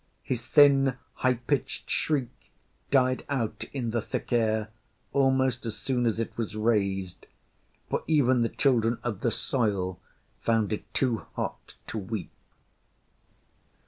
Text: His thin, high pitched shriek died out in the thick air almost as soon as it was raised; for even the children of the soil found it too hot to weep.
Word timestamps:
His 0.23 0.41
thin, 0.41 0.97
high 1.13 1.35
pitched 1.35 1.87
shriek 1.87 2.31
died 2.89 3.23
out 3.29 3.65
in 3.71 3.91
the 3.91 4.01
thick 4.01 4.33
air 4.33 4.69
almost 5.13 5.63
as 5.63 5.77
soon 5.77 6.07
as 6.07 6.19
it 6.19 6.35
was 6.35 6.55
raised; 6.55 7.27
for 7.87 8.03
even 8.07 8.41
the 8.41 8.49
children 8.49 8.97
of 9.03 9.19
the 9.19 9.29
soil 9.29 9.99
found 10.39 10.73
it 10.73 10.91
too 10.95 11.27
hot 11.35 11.75
to 11.85 11.99
weep. 11.99 12.31